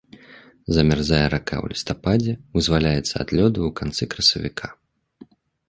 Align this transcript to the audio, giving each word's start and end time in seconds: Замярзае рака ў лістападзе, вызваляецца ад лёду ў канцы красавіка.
Замярзае 0.77 1.19
рака 1.33 1.57
ў 1.63 1.73
лістападзе, 1.73 2.33
вызваляецца 2.57 3.15
ад 3.27 3.37
лёду 3.39 3.59
ў 3.67 3.69
канцы 3.83 4.03
красавіка. 4.17 4.67